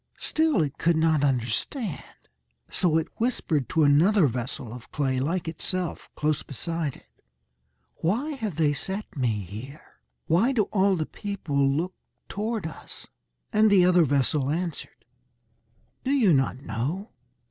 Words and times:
Still 0.17 0.63
it 0.63 0.79
could 0.79 0.95
not 0.97 1.23
understand. 1.23 2.01
So 2.71 2.97
it 2.97 3.07
whispered 3.19 3.69
to 3.69 3.83
another 3.83 4.25
vessel 4.25 4.73
of 4.73 4.91
clay, 4.91 5.19
like 5.19 5.47
itself, 5.47 6.09
close 6.15 6.41
beside 6.41 6.95
it, 6.95 7.21
"Why 7.97 8.31
have 8.31 8.55
they 8.55 8.73
set 8.73 9.15
me 9.15 9.27
here? 9.41 9.99
Why 10.25 10.53
do 10.53 10.63
all 10.73 10.95
the 10.95 11.05
people 11.05 11.69
look 11.69 11.93
toward 12.29 12.65
us?" 12.65 13.05
And 13.53 13.69
the 13.69 13.85
other 13.85 14.03
vessel 14.03 14.49
answered, 14.49 15.05
"Do 16.03 16.09
you 16.09 16.33
not 16.33 16.63
know? 16.63 17.11